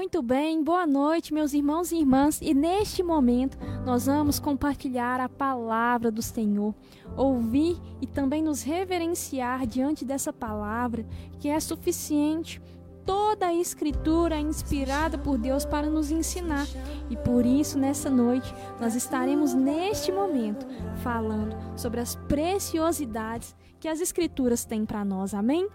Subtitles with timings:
[0.00, 2.40] Muito bem, boa noite, meus irmãos e irmãs.
[2.40, 6.74] E neste momento nós vamos compartilhar a palavra do Senhor,
[7.18, 11.04] ouvir e também nos reverenciar diante dessa palavra
[11.38, 12.62] que é suficiente.
[13.04, 16.66] Toda a Escritura é inspirada por Deus para nos ensinar,
[17.10, 20.66] e por isso, nessa noite, nós estaremos neste momento
[21.02, 25.68] falando sobre as preciosidades que as Escrituras têm para nós, amém?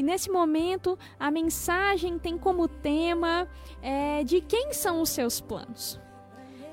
[0.00, 3.46] E nesse momento, a mensagem tem como tema
[3.82, 6.00] é, de quem são os seus planos.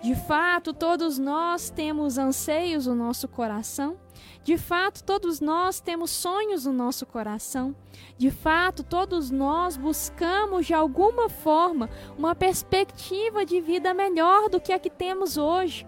[0.02, 3.98] De fato, todos nós temos anseios no nosso coração.
[4.45, 7.76] De fato, todos nós temos sonhos no nosso coração.
[8.17, 14.72] De fato, todos nós buscamos de alguma forma uma perspectiva de vida melhor do que
[14.72, 15.86] a que temos hoje.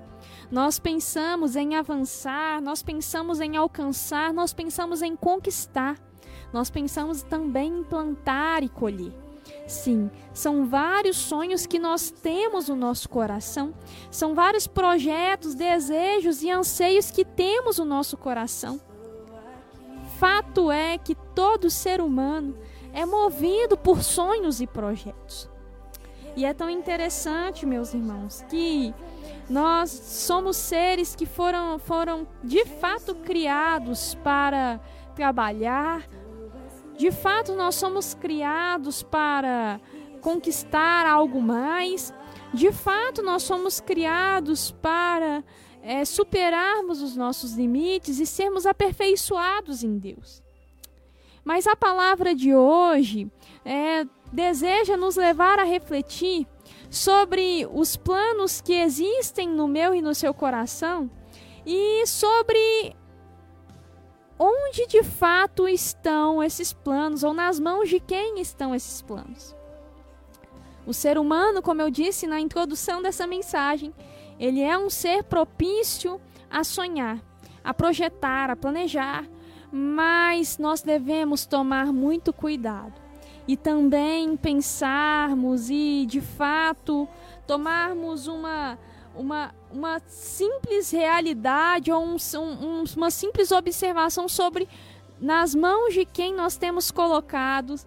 [0.51, 5.95] Nós pensamos em avançar, nós pensamos em alcançar, nós pensamos em conquistar
[6.53, 9.13] nós pensamos também em plantar e colher.
[9.67, 13.73] Sim, são vários sonhos que nós temos no nosso coração,
[14.09, 18.79] são vários projetos, desejos e anseios que temos no nosso coração.
[20.17, 22.57] Fato é que todo ser humano
[22.93, 25.49] é movido por sonhos e projetos.
[26.35, 28.93] E é tão interessante, meus irmãos, que
[29.49, 34.79] nós somos seres que foram, foram de fato criados para
[35.15, 36.07] trabalhar,
[36.99, 39.79] de fato, nós somos criados para
[40.19, 42.13] conquistar algo mais.
[42.53, 45.41] De fato, nós somos criados para
[45.81, 50.43] é, superarmos os nossos limites e sermos aperfeiçoados em Deus.
[51.41, 53.31] Mas a palavra de hoje
[53.63, 56.45] é, deseja nos levar a refletir
[56.89, 61.09] sobre os planos que existem no meu e no seu coração
[61.65, 62.93] e sobre
[64.39, 69.53] onde de fato estão esses planos ou nas mãos de quem estão esses planos.
[70.87, 73.93] O ser humano, como eu disse na introdução dessa mensagem,
[74.39, 76.19] ele é um ser propício
[76.49, 77.19] a sonhar,
[77.61, 79.27] a projetar, a planejar,
[79.71, 82.93] mas nós devemos tomar muito cuidado
[83.47, 87.07] e também pensarmos e de fato
[87.45, 88.79] tomarmos uma
[89.19, 94.67] uma, uma simples realidade ou um, um, uma simples observação sobre
[95.19, 97.85] nas mãos de quem nós temos colocados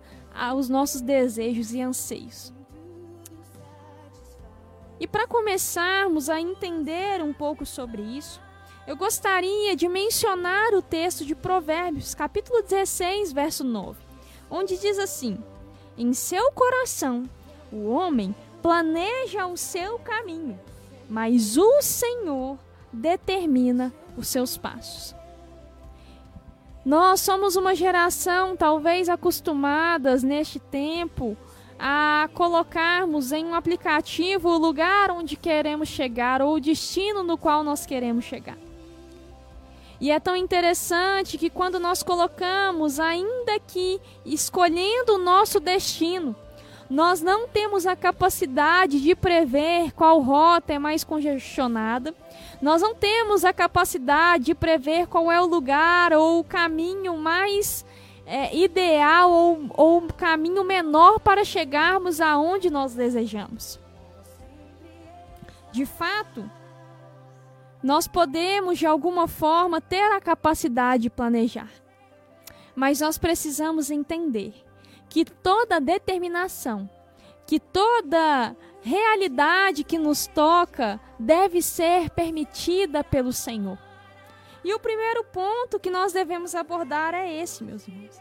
[0.56, 2.52] os nossos desejos e anseios.
[5.00, 8.40] E para começarmos a entender um pouco sobre isso,
[8.86, 13.98] eu gostaria de mencionar o texto de Provérbios, capítulo 16, verso 9,
[14.50, 15.42] onde diz assim:
[15.96, 17.28] Em seu coração
[17.72, 20.58] o homem planeja o seu caminho,
[21.12, 22.58] mas o Senhor
[22.90, 25.14] determina os seus passos.
[26.82, 31.36] Nós somos uma geração talvez acostumadas neste tempo
[31.78, 37.62] a colocarmos em um aplicativo o lugar onde queremos chegar ou o destino no qual
[37.62, 38.56] nós queremos chegar.
[40.00, 46.34] E é tão interessante que quando nós colocamos, ainda que escolhendo o nosso destino,
[46.92, 52.14] nós não temos a capacidade de prever qual rota é mais congestionada.
[52.60, 57.82] Nós não temos a capacidade de prever qual é o lugar ou o caminho mais
[58.26, 63.80] é, ideal ou, ou caminho menor para chegarmos aonde nós desejamos.
[65.72, 66.44] De fato,
[67.82, 71.70] nós podemos de alguma forma ter a capacidade de planejar,
[72.76, 74.52] mas nós precisamos entender
[75.12, 76.88] que toda determinação,
[77.46, 83.78] que toda realidade que nos toca deve ser permitida pelo Senhor.
[84.64, 88.18] E o primeiro ponto que nós devemos abordar é esse, meus irmãos.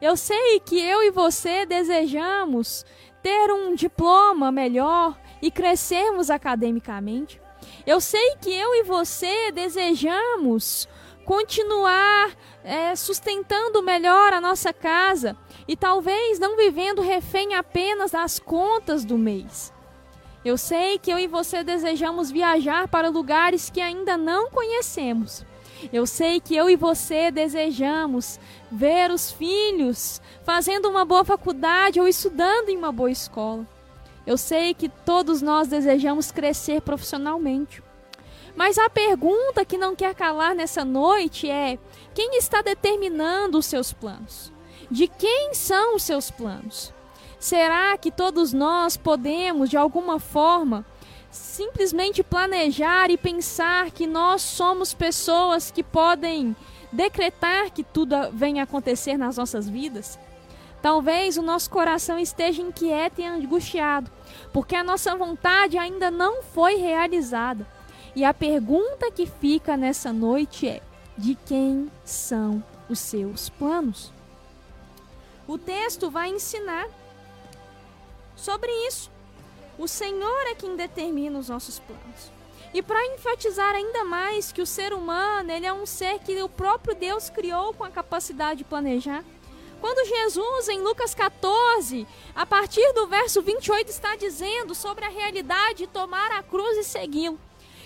[0.00, 2.86] Eu sei que eu e você desejamos
[3.22, 7.38] ter um diploma melhor e crescermos academicamente.
[7.86, 10.88] Eu sei que eu e você desejamos
[11.26, 12.34] continuar
[12.64, 15.36] é, sustentando melhor a nossa casa
[15.66, 19.72] e talvez não vivendo refém apenas das contas do mês.
[20.44, 25.44] Eu sei que eu e você desejamos viajar para lugares que ainda não conhecemos.
[25.92, 28.38] Eu sei que eu e você desejamos
[28.70, 33.66] ver os filhos fazendo uma boa faculdade ou estudando em uma boa escola.
[34.26, 37.82] Eu sei que todos nós desejamos crescer profissionalmente.
[38.54, 41.78] Mas a pergunta que não quer calar nessa noite é:
[42.14, 44.52] quem está determinando os seus planos?
[44.90, 46.92] De quem são os seus planos?
[47.38, 50.84] Será que todos nós podemos, de alguma forma,
[51.30, 56.56] simplesmente planejar e pensar que nós somos pessoas que podem
[56.90, 60.18] decretar que tudo venha acontecer nas nossas vidas?
[60.82, 64.10] Talvez o nosso coração esteja inquieto e angustiado,
[64.52, 67.66] porque a nossa vontade ainda não foi realizada.
[68.16, 70.82] E a pergunta que fica nessa noite é:
[71.16, 74.12] de quem são os seus planos?
[75.50, 76.88] O texto vai ensinar
[78.36, 79.10] sobre isso.
[79.76, 82.30] O Senhor é quem determina os nossos planos.
[82.72, 86.48] E para enfatizar ainda mais que o ser humano, ele é um ser que o
[86.48, 89.24] próprio Deus criou com a capacidade de planejar.
[89.80, 95.78] Quando Jesus, em Lucas 14, a partir do verso 28, está dizendo sobre a realidade
[95.78, 97.40] de tomar a cruz e segui-lo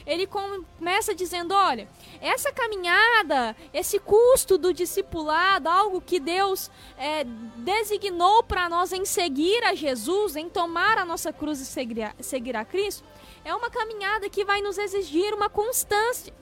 [0.07, 1.89] ele começa dizendo: olha,
[2.21, 7.25] essa caminhada, esse custo do discipulado, algo que Deus é,
[7.57, 12.15] designou para nós em seguir a Jesus, em tomar a nossa cruz e seguir a,
[12.21, 13.05] seguir a Cristo,
[13.45, 16.33] é uma caminhada que vai nos exigir uma constância.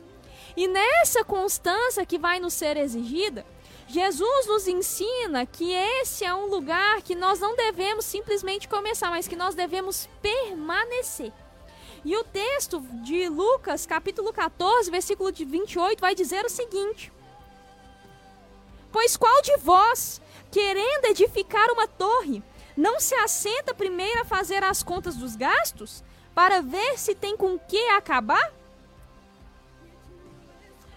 [0.57, 3.47] E nessa constância que vai nos ser exigida,
[3.87, 9.29] Jesus nos ensina que esse é um lugar que nós não devemos simplesmente começar, mas
[9.29, 11.33] que nós devemos permanecer.
[12.05, 17.13] E o texto de Lucas, capítulo 14, versículo de 28, vai dizer o seguinte:
[18.91, 20.21] Pois qual de vós,
[20.51, 22.43] querendo edificar uma torre,
[22.77, 26.03] não se assenta primeiro a fazer as contas dos gastos,
[26.35, 28.53] para ver se tem com que acabar?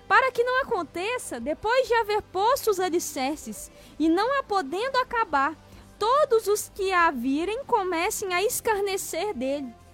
[0.07, 3.69] Para que não aconteça, depois de haver posto os alicerces,
[4.00, 5.56] e não a podendo acabar,
[6.00, 9.85] todos os que a virem comecem a escarnecer dele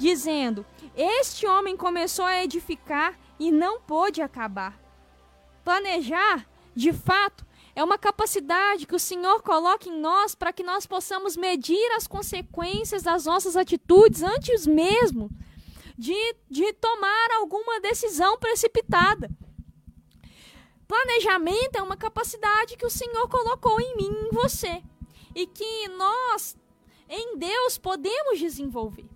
[0.00, 0.64] dizendo:
[0.96, 4.80] Este homem começou a edificar e não pôde acabar.
[5.62, 7.44] Planejar, de fato,
[7.76, 12.06] é uma capacidade que o Senhor coloca em nós para que nós possamos medir as
[12.06, 15.30] consequências das nossas atitudes antes mesmo
[15.96, 19.30] de, de tomar alguma decisão precipitada.
[20.88, 24.82] Planejamento é uma capacidade que o Senhor colocou em mim e em você
[25.34, 26.56] e que nós,
[27.08, 29.09] em Deus, podemos desenvolver.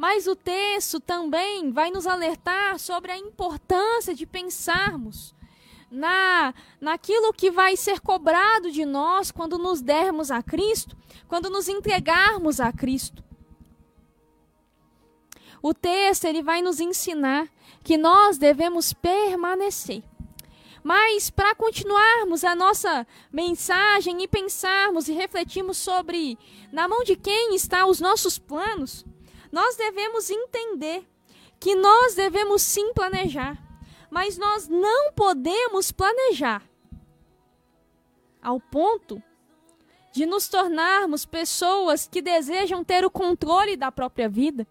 [0.00, 5.34] Mas o texto também vai nos alertar sobre a importância de pensarmos
[5.90, 10.96] na naquilo que vai ser cobrado de nós quando nos dermos a Cristo,
[11.28, 13.22] quando nos entregarmos a Cristo.
[15.60, 17.46] O texto ele vai nos ensinar
[17.84, 20.02] que nós devemos permanecer.
[20.82, 26.38] Mas para continuarmos a nossa mensagem e pensarmos e refletirmos sobre
[26.72, 29.04] na mão de quem estão os nossos planos,
[29.50, 31.06] nós devemos entender
[31.58, 33.58] que nós devemos sim planejar,
[34.10, 36.62] mas nós não podemos planejar
[38.42, 39.22] ao ponto
[40.12, 44.66] de nos tornarmos pessoas que desejam ter o controle da própria vida,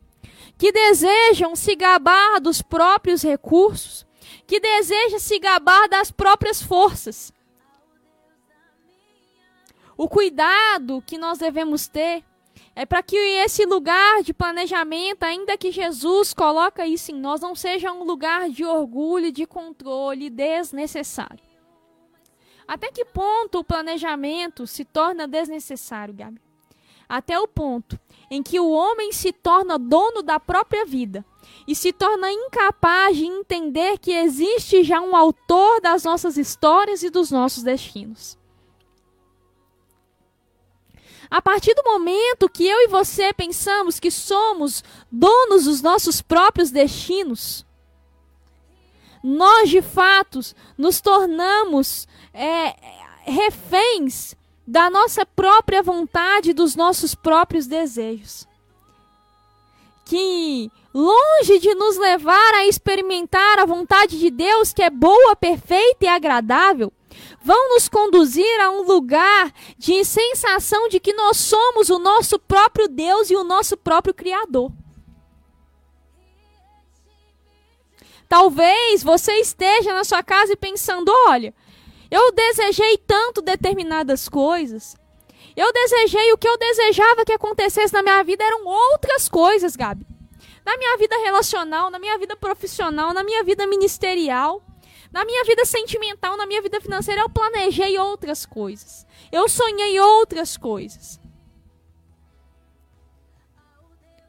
[0.58, 4.06] que desejam se gabar dos próprios recursos,
[4.46, 7.32] que desejam se gabar das próprias forças.
[9.96, 12.24] O cuidado que nós devemos ter
[12.80, 17.54] é para que esse lugar de planejamento, ainda que Jesus coloca isso em nós, não
[17.54, 21.44] seja um lugar de orgulho, de controle desnecessário.
[22.66, 26.40] Até que ponto o planejamento se torna desnecessário, Gabi?
[27.10, 28.00] Até o ponto
[28.32, 31.26] em que o homem se torna dono da própria vida
[31.68, 37.10] e se torna incapaz de entender que existe já um autor das nossas histórias e
[37.10, 38.39] dos nossos destinos.
[41.30, 46.72] A partir do momento que eu e você pensamos que somos donos dos nossos próprios
[46.72, 47.66] destinos,
[49.24, 50.40] nós de fato
[50.78, 52.76] nos tornamos é,
[53.26, 58.48] reféns da nossa própria vontade, dos nossos próprios desejos.
[60.06, 66.06] Que, longe de nos levar a experimentar a vontade de Deus, que é boa, perfeita
[66.06, 66.92] e agradável,
[67.42, 72.88] vão nos conduzir a um lugar de sensação de que nós somos o nosso próprio
[72.88, 74.72] Deus e o nosso próprio Criador.
[78.28, 81.54] Talvez você esteja na sua casa e pensando: olha,
[82.12, 84.96] eu desejei tanto determinadas coisas.
[85.56, 90.06] Eu desejei o que eu desejava que acontecesse na minha vida eram outras coisas, Gabi.
[90.66, 94.62] Na minha vida relacional, na minha vida profissional, na minha vida ministerial.
[95.12, 99.06] Na minha vida sentimental, na minha vida financeira, eu planejei outras coisas.
[99.32, 101.20] Eu sonhei outras coisas.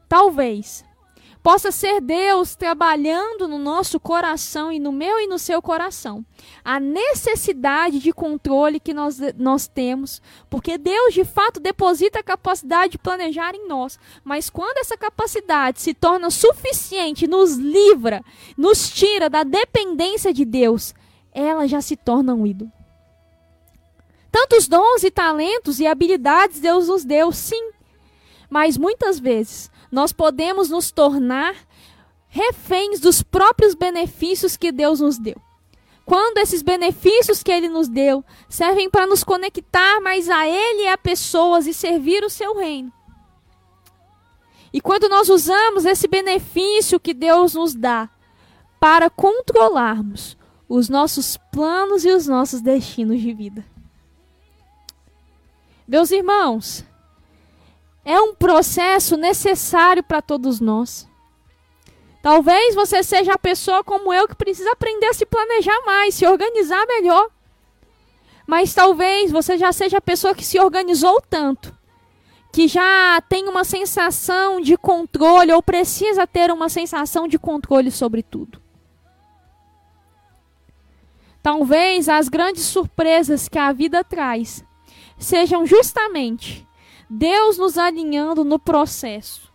[0.09, 0.83] Talvez
[1.41, 6.23] possa ser Deus trabalhando no nosso coração e no meu e no seu coração.
[6.63, 12.93] A necessidade de controle que nós, nós temos, porque Deus de fato deposita a capacidade
[12.93, 13.99] de planejar em nós.
[14.23, 18.21] Mas quando essa capacidade se torna suficiente, nos livra,
[18.55, 20.93] nos tira da dependência de Deus,
[21.33, 22.71] ela já se torna um ídolo.
[24.31, 27.71] Tantos dons e talentos e habilidades Deus nos deu, sim.
[28.49, 31.55] Mas muitas vezes nós podemos nos tornar
[32.27, 35.35] reféns dos próprios benefícios que Deus nos deu.
[36.05, 40.87] Quando esses benefícios que Ele nos deu servem para nos conectar mais a Ele e
[40.87, 42.91] a pessoas e servir o seu reino.
[44.73, 48.09] E quando nós usamos esse benefício que Deus nos dá
[48.79, 53.65] para controlarmos os nossos planos e os nossos destinos de vida.
[55.85, 56.85] Meus irmãos,
[58.03, 61.07] é um processo necessário para todos nós.
[62.21, 66.25] Talvez você seja a pessoa como eu que precisa aprender a se planejar mais, se
[66.25, 67.29] organizar melhor.
[68.45, 71.75] Mas talvez você já seja a pessoa que se organizou tanto,
[72.51, 78.21] que já tem uma sensação de controle ou precisa ter uma sensação de controle sobre
[78.21, 78.61] tudo.
[81.41, 84.63] Talvez as grandes surpresas que a vida traz
[85.17, 86.67] sejam justamente
[87.13, 89.51] Deus nos alinhando no processo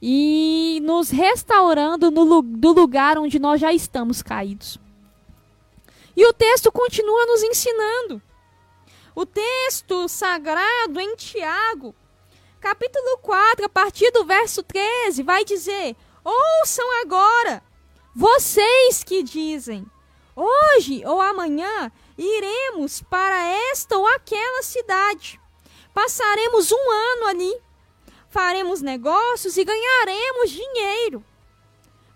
[0.00, 4.78] e nos restaurando no, do lugar onde nós já estamos caídos.
[6.14, 8.20] E o texto continua nos ensinando.
[9.14, 11.94] O texto sagrado em Tiago,
[12.60, 17.62] capítulo 4, a partir do verso 13, vai dizer: Ouçam agora,
[18.14, 19.86] vocês que dizem,
[20.36, 25.40] hoje ou amanhã iremos para esta ou aquela cidade
[26.00, 27.60] Passaremos um ano ali,
[28.30, 31.24] faremos negócios e ganharemos dinheiro.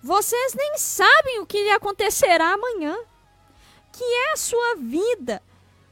[0.00, 2.96] Vocês nem sabem o que lhe acontecerá amanhã.
[3.92, 5.42] Que é a sua vida.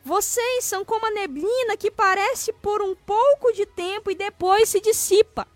[0.05, 4.81] Vocês são como a neblina que parece por um pouco de tempo e depois se
[4.81, 5.49] dissipa.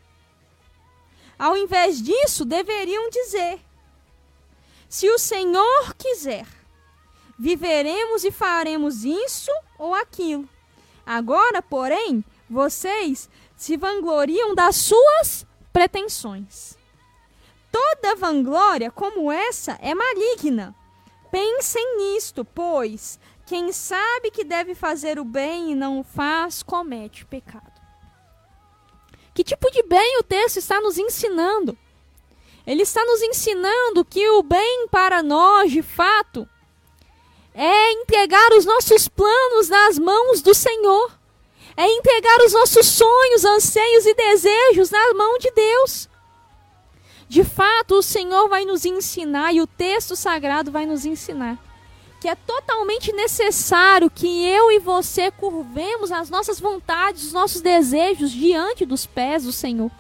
[1.39, 3.61] Ao invés disso, deveriam dizer:
[4.89, 6.49] Se o Senhor quiser,
[7.39, 10.53] viveremos e faremos isso ou aquilo.
[11.07, 16.77] Agora, porém, vocês se vangloriam das suas pretensões.
[17.71, 20.75] Toda vanglória como essa é maligna.
[21.31, 27.27] Pensem nisto, pois quem sabe que deve fazer o bem e não o faz, comete
[27.27, 27.73] pecado.
[29.35, 31.77] Que tipo de bem o texto está nos ensinando?
[32.67, 36.49] Ele está nos ensinando que o bem para nós, de fato,
[37.55, 41.13] é entregar os nossos planos nas mãos do Senhor,
[41.77, 46.09] é entregar os nossos sonhos, anseios e desejos na mão de Deus.
[47.29, 51.59] De fato, o Senhor vai nos ensinar e o texto sagrado vai nos ensinar
[52.25, 58.31] que é totalmente necessário que eu e você curvemos as nossas vontades, os nossos desejos
[58.31, 59.91] diante dos pés do Senhor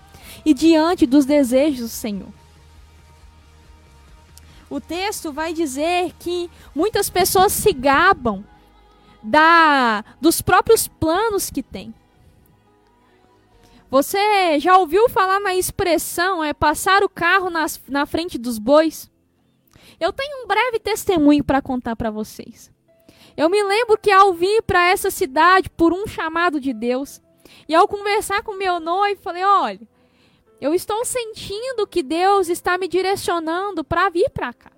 [0.43, 2.44] e diante dos desejos do Senhor
[4.75, 8.45] o texto vai dizer que muitas pessoas se gabam
[9.23, 11.95] da dos próprios planos que têm.
[13.89, 19.09] Você já ouviu falar na expressão é passar o carro nas, na frente dos bois?
[20.01, 22.69] Eu tenho um breve testemunho para contar para vocês.
[23.37, 27.23] Eu me lembro que ao vir para essa cidade por um chamado de Deus,
[27.69, 29.81] e ao conversar com meu noivo, falei: olha,
[30.61, 34.71] eu estou sentindo que Deus está me direcionando para vir para cá.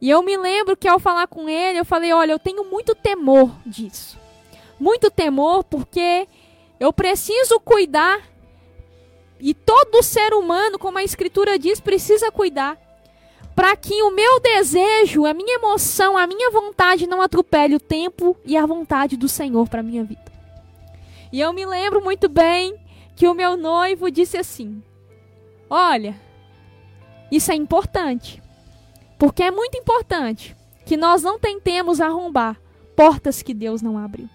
[0.00, 2.94] E eu me lembro que ao falar com ele, eu falei: olha, eu tenho muito
[2.94, 4.18] temor disso.
[4.78, 6.26] Muito temor porque
[6.78, 8.28] eu preciso cuidar.
[9.38, 12.78] E todo ser humano, como a Escritura diz, precisa cuidar.
[13.54, 18.36] Para que o meu desejo, a minha emoção, a minha vontade não atropele o tempo
[18.44, 20.30] e a vontade do Senhor para minha vida.
[21.32, 22.74] E eu me lembro muito bem
[23.20, 24.82] que o meu noivo disse assim:
[25.68, 26.18] Olha,
[27.30, 28.42] isso é importante,
[29.18, 32.58] porque é muito importante que nós não tentemos arrombar
[32.96, 34.26] portas que Deus não abriu.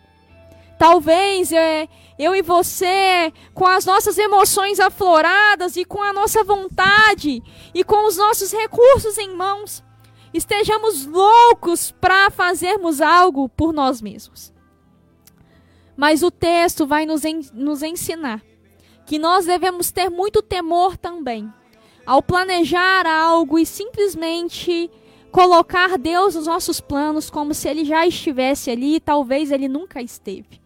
[0.77, 1.89] Talvez é,
[2.19, 7.41] eu e você, com as nossas emoções afloradas e com a nossa vontade
[7.73, 9.83] e com os nossos recursos em mãos,
[10.31, 14.53] estejamos loucos para fazermos algo por nós mesmos.
[15.97, 18.43] Mas o texto vai nos, en nos ensinar
[19.05, 21.51] que nós devemos ter muito temor também
[22.05, 24.89] ao planejar algo e simplesmente
[25.31, 30.01] colocar Deus nos nossos planos como se ele já estivesse ali e talvez ele nunca
[30.01, 30.61] esteve.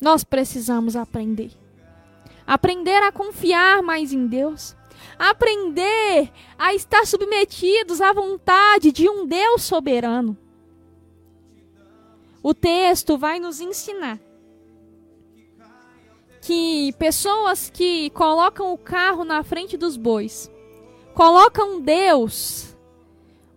[0.00, 1.50] Nós precisamos aprender.
[2.46, 4.74] Aprender a confiar mais em Deus.
[5.18, 10.36] Aprender a estar submetidos à vontade de um Deus soberano.
[12.42, 14.18] O texto vai nos ensinar
[16.40, 20.50] que pessoas que colocam o carro na frente dos bois,
[21.14, 22.74] colocam Deus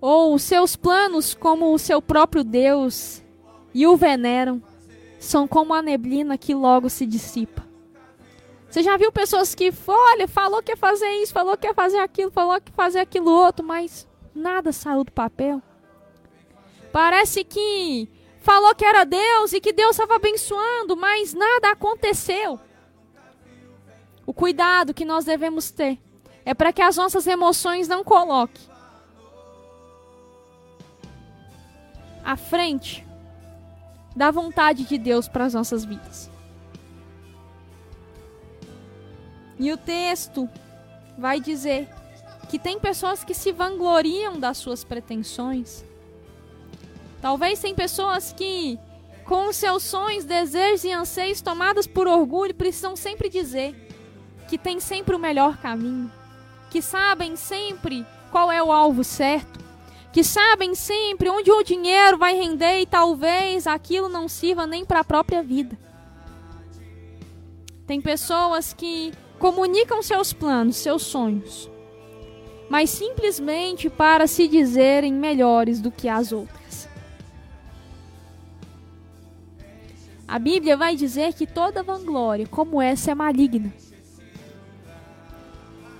[0.02, 3.24] ou seus planos como o seu próprio Deus
[3.74, 4.62] e o veneram,
[5.18, 7.64] são como a neblina que logo se dissipa.
[8.70, 12.00] Você já viu pessoas que, olha, falou que ia fazer isso, falou que ia fazer
[12.00, 15.62] aquilo, falou que ia fazer aquilo outro, mas nada saiu do papel?
[16.92, 18.10] Parece que
[18.44, 22.60] falou que era Deus e que Deus estava abençoando, mas nada aconteceu.
[24.26, 25.98] O cuidado que nós devemos ter
[26.46, 28.62] é para que as nossas emoções não coloquem
[32.24, 33.06] à frente
[34.14, 36.30] da vontade de Deus para as nossas vidas.
[39.58, 40.50] E o texto
[41.18, 41.88] vai dizer
[42.50, 45.86] que tem pessoas que se vangloriam das suas pretensões.
[47.24, 48.78] Talvez tem pessoas que,
[49.24, 53.74] com seus sonhos, desejos e anseios tomadas por orgulho, precisam sempre dizer
[54.50, 56.12] que tem sempre o melhor caminho,
[56.70, 59.58] que sabem sempre qual é o alvo certo,
[60.12, 65.00] que sabem sempre onde o dinheiro vai render e talvez aquilo não sirva nem para
[65.00, 65.80] a própria vida.
[67.88, 71.72] Tem pessoas que comunicam seus planos, seus sonhos,
[72.70, 76.92] mas simplesmente para se dizerem melhores do que as outras.
[80.34, 83.72] A Bíblia vai dizer que toda vanglória como essa é maligna.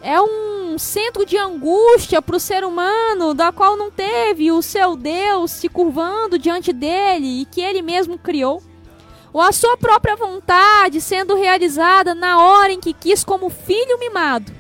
[0.02, 4.96] É um centro de angústia para o ser humano, da qual não teve o seu
[4.96, 8.60] Deus se curvando diante dele e que ele mesmo criou
[9.32, 14.52] ou a sua própria vontade sendo realizada na hora em que quis, como filho mimado.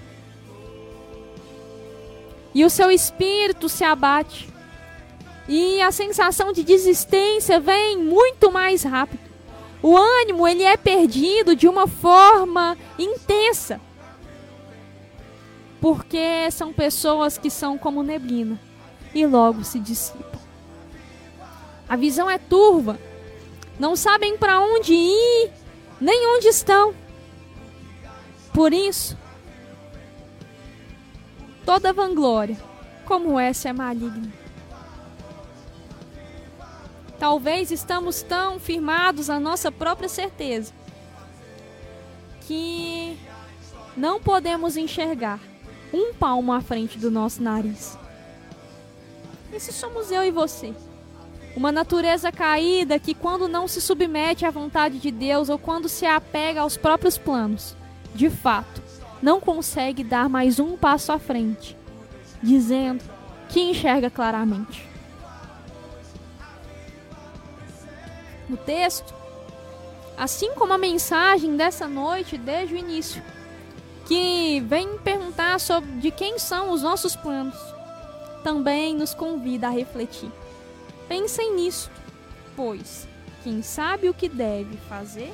[2.54, 4.48] E o seu espírito se abate.
[5.50, 9.33] E a sensação de desistência vem muito mais rápido.
[9.84, 13.80] O ânimo ele é perdido de uma forma intensa.
[15.80, 18.60] Porque são pessoas que são como neblina
[19.14, 20.40] e logo se dissipam.
[21.88, 22.98] A visão é turva
[23.80, 25.52] não sabem para onde ir,
[26.00, 26.94] nem onde estão.
[28.54, 29.18] Por isso,
[31.66, 32.58] toda vanglória,
[33.06, 34.32] como essa, é maligna.
[37.24, 40.74] Talvez estamos tão firmados na nossa própria certeza
[42.42, 43.18] que
[43.96, 45.40] não podemos enxergar
[45.94, 47.98] um palmo à frente do nosso nariz.
[49.54, 50.74] E se somos eu e você?
[51.56, 56.06] Uma natureza caída que, quando não se submete à vontade de Deus ou quando se
[56.06, 57.74] apega aos próprios planos,
[58.14, 58.84] de fato,
[59.22, 61.78] não consegue dar mais um passo à frente,
[62.42, 63.02] dizendo
[63.48, 64.92] que enxerga claramente.
[68.54, 69.16] No texto,
[70.16, 73.20] assim como a mensagem dessa noite desde o início,
[74.06, 77.58] que vem perguntar sobre de quem são os nossos planos,
[78.44, 80.32] também nos convida a refletir.
[81.08, 81.90] Pensem nisso,
[82.56, 83.08] pois
[83.44, 85.34] quem sabe o que deve fazer,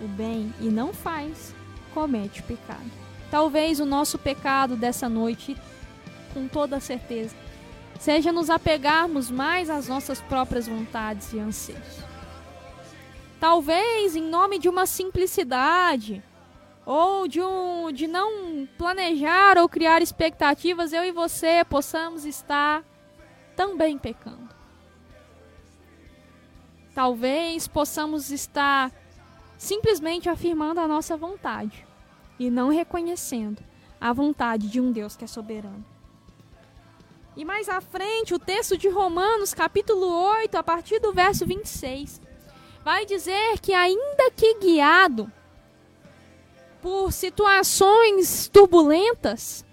[0.00, 1.54] o bem e não faz,
[1.92, 2.90] comete pecado.
[3.30, 5.58] Talvez o nosso pecado dessa noite,
[6.32, 7.36] com toda certeza,
[8.00, 12.13] seja nos apegarmos mais às nossas próprias vontades e anseios.
[13.46, 16.24] Talvez em nome de uma simplicidade
[16.86, 22.82] ou de um de não planejar ou criar expectativas, eu e você possamos estar
[23.54, 24.48] também pecando.
[26.94, 28.90] Talvez possamos estar
[29.58, 31.86] simplesmente afirmando a nossa vontade
[32.38, 33.62] e não reconhecendo
[34.00, 35.84] a vontade de um Deus que é soberano.
[37.36, 42.22] E mais à frente, o texto de Romanos, capítulo 8, a partir do verso 26,
[42.84, 45.32] vai dizer que, ainda que guiado
[46.82, 49.64] por situações turbulentas,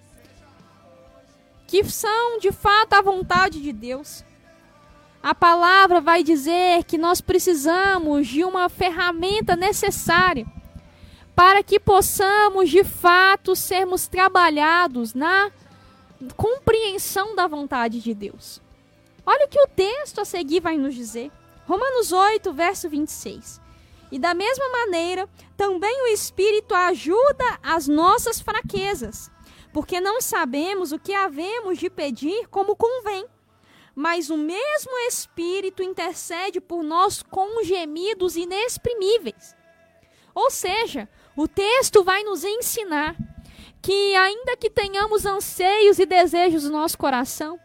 [1.68, 4.24] que são de fato a vontade de Deus,
[5.22, 10.46] a palavra vai dizer que nós precisamos de uma ferramenta necessária
[11.36, 15.52] para que possamos de fato sermos trabalhados na
[16.38, 18.62] compreensão da vontade de Deus.
[19.26, 21.32] Olha o que o texto a seguir vai nos dizer.
[21.66, 23.62] Romanos 8, verso 26.
[24.12, 29.32] E da mesma maneira, também o Espírito ajuda as nossas fraquezas,
[29.72, 33.26] porque não sabemos o que havemos de pedir como convém
[33.96, 39.56] mas o mesmo Espírito intercede por nós com gemidos inexprimíveis.
[40.34, 43.16] Ou seja, o texto vai nos ensinar
[43.82, 47.60] que, ainda que tenhamos anseios e desejos no nosso coração,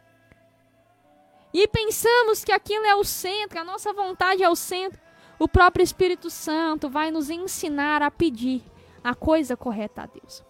[1.58, 5.00] e pensamos que aquilo é o centro, a nossa vontade é o centro,
[5.38, 8.62] o próprio Espírito Santo vai nos ensinar a pedir
[9.02, 10.44] a coisa correta a Deus.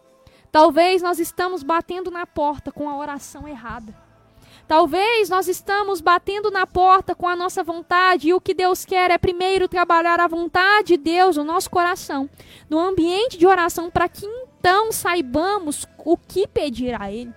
[0.50, 3.94] Talvez nós estamos batendo na porta com a oração errada.
[4.66, 9.12] Talvez nós estamos batendo na porta com a nossa vontade e o que Deus quer
[9.12, 12.28] é primeiro trabalhar a vontade de Deus no nosso coração,
[12.68, 17.32] no ambiente de oração, para que então saibamos o que pedir a Ele.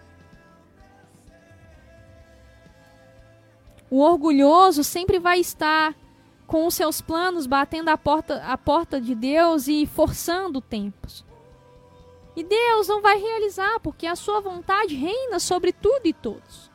[3.89, 5.95] O orgulhoso sempre vai estar
[6.45, 11.25] com os seus planos batendo a porta, a porta de Deus e forçando tempos.
[12.36, 16.69] E Deus não vai realizar, porque a sua vontade reina sobre tudo e todos.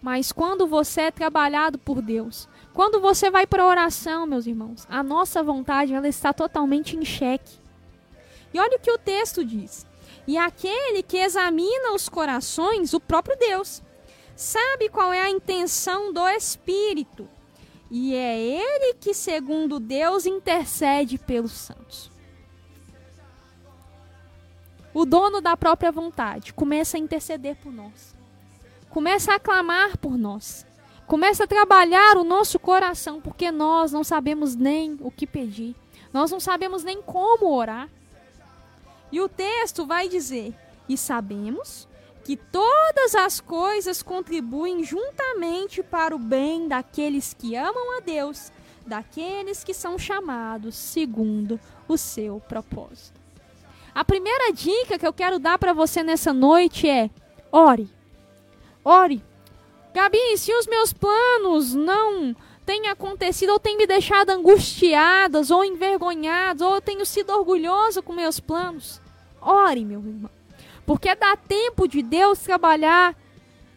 [0.00, 4.86] Mas quando você é trabalhado por Deus, quando você vai para a oração, meus irmãos,
[4.88, 7.58] a nossa vontade ela está totalmente em xeque.
[8.54, 9.86] E olha o que o texto diz.
[10.26, 13.82] E aquele que examina os corações, o próprio Deus,
[14.36, 17.28] sabe qual é a intenção do Espírito.
[17.90, 22.10] E é ele que, segundo Deus, intercede pelos santos
[24.98, 28.16] o dono da própria vontade, começa a interceder por nós.
[28.88, 30.64] Começa a clamar por nós.
[31.06, 35.76] Começa a trabalhar o nosso coração, porque nós não sabemos nem o que pedir.
[36.14, 37.90] Nós não sabemos nem como orar.
[39.12, 40.54] E o texto vai dizer:
[40.88, 41.86] E sabemos
[42.26, 48.50] que todas as coisas contribuem juntamente para o bem daqueles que amam a Deus,
[48.84, 53.20] daqueles que são chamados segundo o seu propósito.
[53.94, 57.08] A primeira dica que eu quero dar para você nessa noite é:
[57.52, 57.88] ore.
[58.84, 59.22] Ore.
[59.94, 62.34] Gabi, se os meus planos não
[62.66, 68.12] têm acontecido ou têm me deixado angustiadas ou envergonhadas ou eu tenho sido orgulhoso com
[68.12, 69.00] meus planos,
[69.40, 70.35] ore, meu irmão.
[70.86, 73.14] Porque dá tempo de Deus trabalhar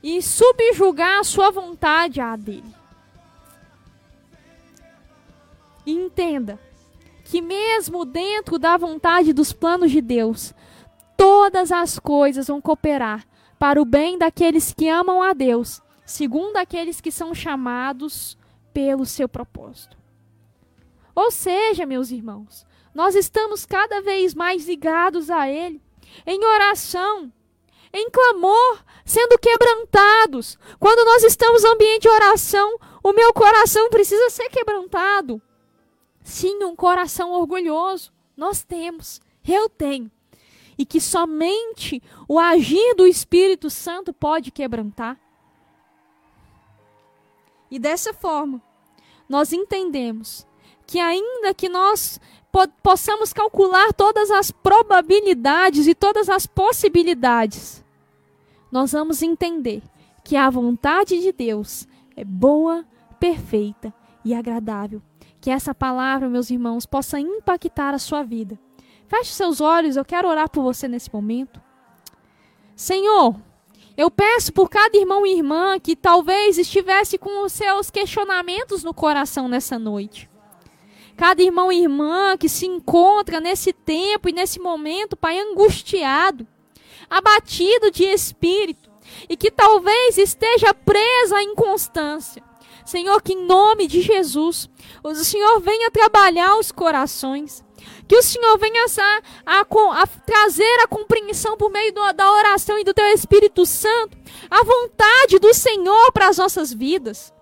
[0.01, 2.73] e subjugar a sua vontade à dele.
[5.85, 6.59] E entenda,
[7.25, 10.53] que, mesmo dentro da vontade dos planos de Deus,
[11.17, 13.25] todas as coisas vão cooperar
[13.57, 18.37] para o bem daqueles que amam a Deus, segundo aqueles que são chamados
[18.73, 19.97] pelo seu propósito.
[21.13, 25.81] Ou seja, meus irmãos, nós estamos cada vez mais ligados a Ele,
[26.25, 27.31] em oração,
[27.93, 30.57] em clamor, sendo quebrantados.
[30.79, 35.41] Quando nós estamos no ambiente de oração, o meu coração precisa ser quebrantado.
[36.23, 38.11] Sim, um coração orgulhoso.
[38.37, 39.19] Nós temos.
[39.47, 40.11] Eu tenho.
[40.77, 45.19] E que somente o agir do Espírito Santo pode quebrantar.
[47.71, 48.61] E dessa forma,
[49.27, 50.47] nós entendemos
[50.89, 52.19] que, ainda que nós
[52.51, 57.85] po possamos calcular todas as probabilidades e todas as possibilidades,
[58.71, 59.83] nós vamos entender
[60.23, 62.83] que a vontade de Deus é boa,
[63.19, 63.93] perfeita
[64.25, 64.99] e agradável
[65.39, 68.57] que essa palavra, meus irmãos, possa impactar a sua vida.
[69.07, 71.61] Feche seus olhos, eu quero orar por você nesse momento.
[72.75, 73.35] Senhor,
[73.95, 78.93] eu peço por cada irmão e irmã que talvez estivesse com os seus questionamentos no
[78.93, 80.27] coração nessa noite.
[81.19, 86.47] Cada irmão e irmã que se encontra nesse tempo e nesse momento, Pai, angustiado,
[87.09, 88.89] abatido de espírito,
[89.27, 92.41] e que talvez esteja presa à inconstância.
[92.85, 94.69] Senhor, que em nome de Jesus,
[95.03, 97.65] o Senhor venha trabalhar os corações.
[98.07, 98.85] Que o Senhor venha
[99.45, 103.65] a, a, a trazer a compreensão por meio do, da oração e do Teu Espírito
[103.65, 104.17] Santo,
[104.49, 107.33] a vontade do Senhor para as nossas vidas.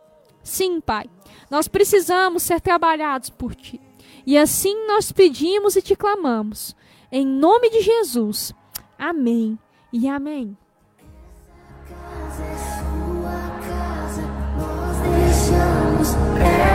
[0.42, 1.06] Sim, Pai,
[1.50, 3.80] nós precisamos ser trabalhados por Ti.
[4.26, 6.76] E assim nós pedimos e te clamamos.
[7.12, 8.54] Em nome de Jesus.
[8.98, 9.58] Amém
[9.92, 10.58] e amém.
[16.38, 16.67] Yeah.